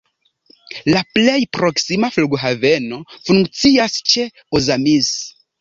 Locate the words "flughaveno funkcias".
2.17-4.03